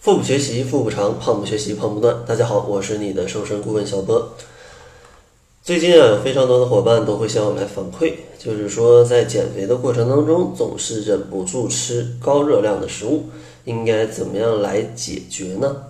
[0.00, 2.24] 腹部学习腹部长，胖不学习胖不断。
[2.26, 4.30] 大家好，我是你的瘦身顾问小波。
[5.62, 13.24] 最近啊，有非常多的伙伴都会向我来反馈，就是说在减肥的过程当中，总是忍不住吃高热量的食物，
[13.66, 15.84] 应该怎么样来解决呢？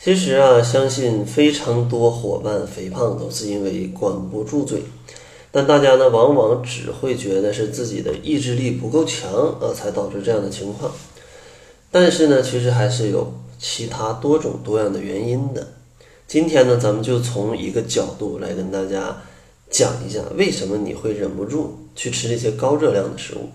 [0.00, 4.84] 其实啊，相信非常多伙伴肥胖都是因为管不住嘴，
[5.50, 10.92] 但大家呢，往往只会觉得是自己的意志力不够强啊，才导致这样的情况。
[11.90, 15.74] 但是呢，其实还是有其他多种多样的原因的。
[16.28, 19.20] 今天呢，咱们就从一个角度来跟大家
[19.68, 23.48] 讲一下，为什么你会忍不住去吃这些高热量的食物。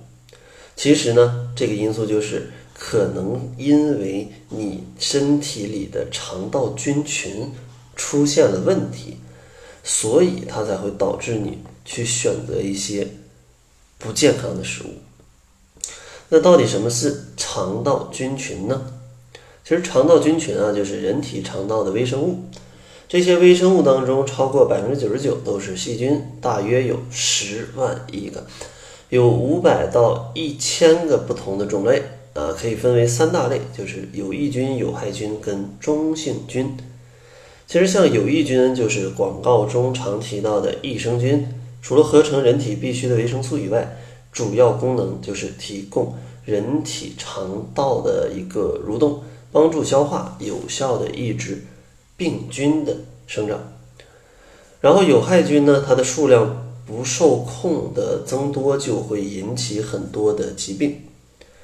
[0.75, 7.53] 其实呢，这个因素就是可能因为你身体里的肠道菌群
[7.95, 9.15] 出现了问题，
[9.81, 13.07] 所以它才会导致你去选择一些
[13.97, 14.87] 不健康的食物。
[16.29, 18.81] 那到底什么是肠道菌群呢？
[19.63, 22.39] 其实肠道菌群啊，就是人体肠道的微生物。
[23.07, 28.45] 这些微生物当中，超过百分之九十九都是细菌，大约有十万亿个，
[29.09, 32.01] 有五百到一千个不同的种类
[32.33, 36.75] 啊，可以分为三大类，就是有益菌、有害菌跟中性菌。
[37.67, 41.47] 其实像有益菌，就是广告中常提到的益生菌，
[41.81, 43.97] 除了合成人体必需的维生素以外。
[44.35, 51.63] 主要功能就是提供人体肠道的一个蠕动，帮助消化，有效的抑制
[52.17, 53.57] 病菌的生长。
[54.81, 61.01] 然后有害菌呢，它的数量不受控的增多，就会引起很多的疾病，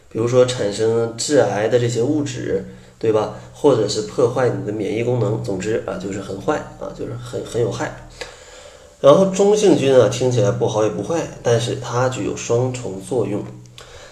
[0.09, 2.65] 比如说产生致癌的这些物质，
[2.97, 3.35] 对吧？
[3.53, 5.43] 或者是破坏你的免疫功能。
[5.43, 8.07] 总之啊，就是很坏啊，就是很很有害。
[9.01, 13.43] 然后中性菌啊，听起来不好也不坏，但是它具有双重作用，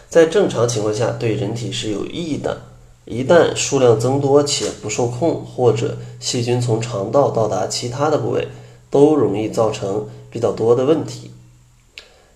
[0.10, 2.64] 在正常情况下对人体是有益的。
[3.06, 8.48] 一旦数量增多且不受控，或者细菌从肠道到达其他的部位，
[8.90, 11.32] 都容易造成比较多的问题。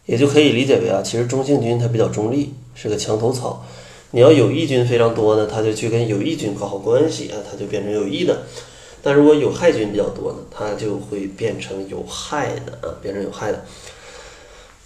[0.06, 3.66] 也就可以理解为啊，其实中性菌它比较中立，是个墙头草。
[4.12, 8.44] 你要有益菌非常多呢，它就去跟有益菌搞好关系啊，它就变成有益的。
[9.06, 13.66] 但如果有害菌比较多呢，它就会变成有害的啊，变成有害的。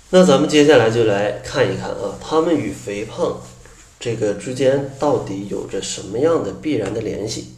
[0.09, 3.39] 那咱们接下来就来看一看啊，它们与肥胖
[3.99, 7.49] 这个之间到底有着什么样的必然的联系？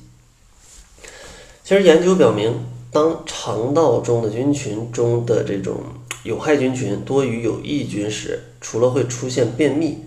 [1.64, 5.78] 其实研究表明，当肠道中的菌群中的这种
[6.24, 10.04] 有害菌群多于有益菌时，除了会出现便秘、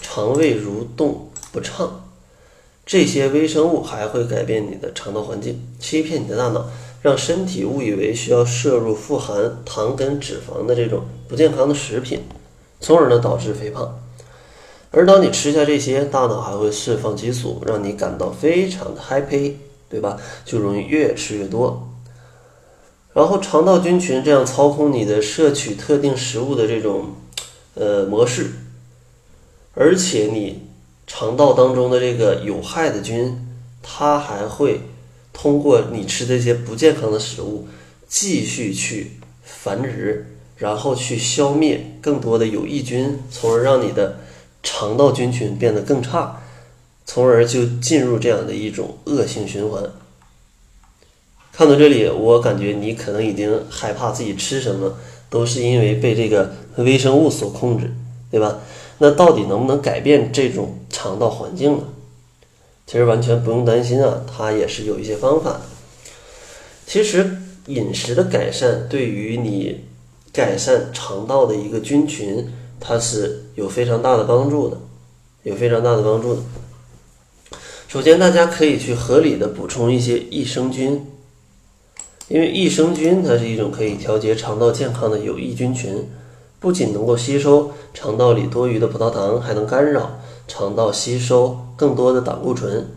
[0.00, 2.11] 肠胃蠕动不畅。
[2.84, 6.66] 这些微生物还会改变你的肠道环境，欺骗你的大脑，
[7.00, 12.22] 让身体误以为需要摄入富含糖跟脂肪的这种不健康的食品，
[12.80, 14.00] 从而呢导致肥胖。
[14.90, 19.54] 而当你吃下这些，大脑还会释放激素，让你感到非常的 happy，
[19.88, 20.18] 对吧？
[20.44, 21.88] 就容易越吃越多。
[23.14, 27.14] 然后肠道菌群这样操控你的摄取特定食物的这种
[27.74, 28.50] 呃模式，
[29.74, 30.61] 而且你。
[31.14, 33.36] 肠道当中的这个有害的菌，
[33.82, 34.80] 它还会
[35.30, 37.68] 通过你吃这些不健康的食物，
[38.08, 44.20] 继续去繁殖，然后去消灭更多的有益菌，从而让你的
[44.62, 46.40] 肠道菌群变得更差，
[47.04, 49.82] 从而就进入这样的一种恶性循环。
[51.52, 54.96] 看到这里，我感觉你可能已经害怕自己吃什么，
[55.28, 57.92] 都是因为被这个微生物所控制，
[58.30, 58.60] 对吧？
[59.04, 61.82] 那到底能不能改变这种肠道环境呢？
[62.86, 65.62] 其实完全不用担心啊，它也是有一些方法的。
[66.86, 67.36] 其实
[67.66, 69.80] 饮食的改善对于你
[70.32, 72.48] 改善肠道的一个菌群，
[72.78, 74.78] 它是有非常大的帮助的，
[75.42, 76.42] 有非常大的帮助的。
[77.88, 81.04] 首先，大家可以去合理的补充一些益生菌，
[82.28, 86.08] 因为益生菌它是一种可以调节肠道健康的有益菌群。
[86.62, 92.88] 不仅能够吸收肠道里多余的葡萄糖，还能干扰肠道吸收更多的胆固醇。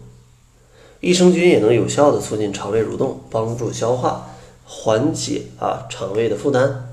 [1.02, 4.30] 益生菌也能有效的促进肠胃蠕动，帮助消化，
[4.64, 6.90] 缓解啊肠胃的负担。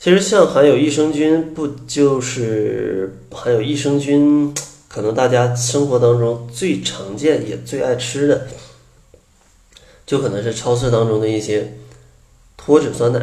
[0.00, 4.54] 其实像含有益生菌，不就是含有益生菌？
[4.88, 8.46] 可能大家生活当中最常见也最爱吃的，
[10.06, 11.78] 就可能是超市当中的一些
[12.56, 13.20] 脱脂酸奶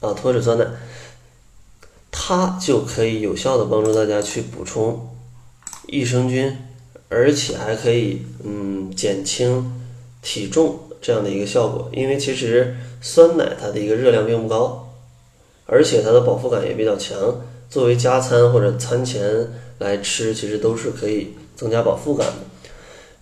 [0.00, 0.66] 啊，脱脂酸奶。
[2.30, 5.16] 它就可以有效的帮助大家去补充
[5.88, 6.56] 益生菌，
[7.08, 9.82] 而且还可以嗯减轻
[10.22, 11.90] 体重这样的一个效果。
[11.92, 14.92] 因为其实酸奶它的一个热量并不高，
[15.66, 17.18] 而且它的饱腹感也比较强，
[17.68, 19.48] 作为加餐或者餐前
[19.78, 22.34] 来吃，其实都是可以增加饱腹感的。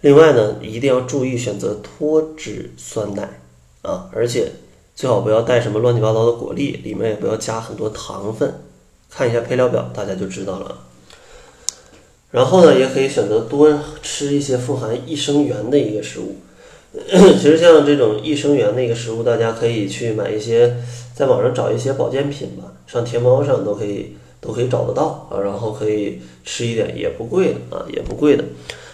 [0.02, 3.40] 另外呢，一定要注意选择脱脂酸奶
[3.80, 4.52] 啊，而且
[4.94, 8.52] 最好不要带什么乱七八糟的果粒，里面也不要加很多糖分。
[9.10, 10.78] 看一下配料表，大家就知道了。
[12.30, 16.36] 然后呢，也可以选择多吃一些富含益生元的一个食物。
[17.08, 20.76] 其实像这种益生元的一个食物，大家可以去买一些，
[21.14, 25.40] 在网上找一些保健品吧，上天猫上都可以都可以找得到啊。
[25.40, 28.44] 然后可以吃一点，也不贵的啊，也不贵的。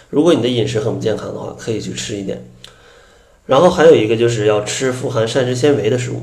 [0.09, 2.45] 如果你的饮食很不健康的话，可以去吃一点。
[3.45, 6.21] 然后还有一个就是要吃富含膳食纤维的食物，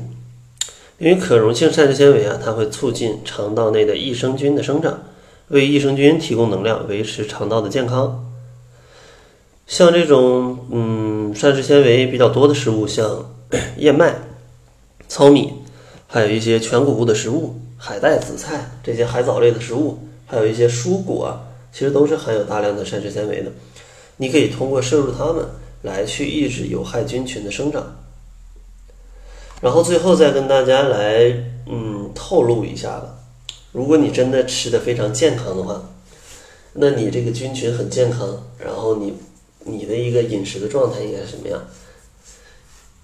[0.99, 5.03] 因为可溶性膳食纤维啊，它会促进肠道内的益生菌的生长。
[5.49, 8.31] 为益生菌提供能量，维持肠道的健康。
[9.67, 13.33] 像这种嗯膳食纤维比较多的食物，像
[13.77, 14.15] 燕麦、
[15.07, 15.53] 糙米，
[16.07, 21.41] 还有一些全谷物的食物，海带、紫菜这些海藻类的食物，还有一些蔬果，啊
[21.71, 23.51] 其实都是含有大量的膳食纤维的。
[24.17, 25.45] 你可以通过摄入它们
[25.81, 28.02] 来去抑制有害菌群的生长。
[29.63, 31.23] 然后最后再跟大家来
[31.67, 33.15] 嗯透露一下吧。
[33.71, 35.89] 如果你真的吃的非常健康的话，
[36.73, 39.13] 那你这个菌群很健康，然后你
[39.59, 41.63] 你的一个饮食的状态应该是什么样？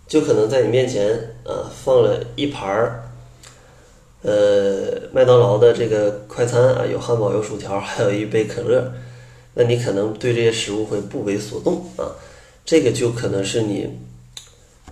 [0.05, 3.09] 就可能在你面前啊放了一盘儿，
[4.23, 8.91] 呃麦当劳的这个快餐啊，有汉堡有薯条， 还有一杯可乐，
[9.53, 12.11] 那你可能对这些食物会不为所动啊，
[12.65, 13.97] 这个就可能是你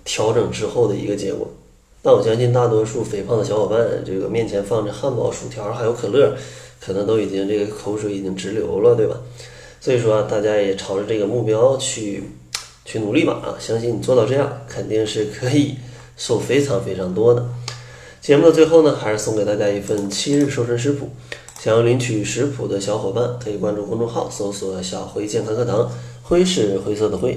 [0.08, 1.46] 调整之后的一个结果。
[2.00, 6.34] 但我相信大多数肥胖的小伙伴，这个面前放着汉堡、薯条还有可乐，
[6.80, 9.16] 可能都已经这个口水已经直流了，对吧？
[9.80, 12.22] 所以说大家也朝着这个目标去
[12.86, 13.60] 去努力吧啊！
[13.60, 15.74] 相信你做到这样，肯定是可以
[16.16, 17.46] 瘦非常非常多的。
[18.20, 21.10] 节目的最后呢，还是送给大家一份七日瘦身食谱。
[21.60, 25.90] 想要领取食谱的小伙伴，可以关注公众号，搜索“小辉健康课堂”，
[26.22, 27.36] 辉是灰色的灰。